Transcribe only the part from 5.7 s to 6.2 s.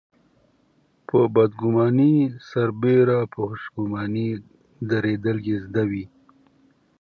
وي.